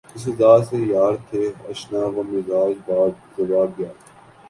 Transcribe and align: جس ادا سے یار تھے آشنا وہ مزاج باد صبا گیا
جس 0.11 0.23
ادا 0.27 0.53
سے 0.67 0.77
یار 0.85 1.13
تھے 1.27 1.41
آشنا 1.69 2.01
وہ 2.13 2.23
مزاج 2.31 2.75
باد 2.87 3.13
صبا 3.33 3.63
گیا 3.75 3.91